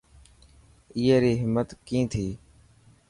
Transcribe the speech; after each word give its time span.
اي 0.95 1.05
ري 1.23 1.33
همت 1.41 1.69
ڪئي 1.87 2.01
ٿي. 2.11 2.27